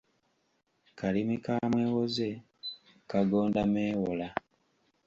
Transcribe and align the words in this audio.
Kalimi 0.97 1.35
ka 1.45 1.55
mwewoze, 1.71 2.29
kagonda 3.09 3.61
meewola. 3.73 4.27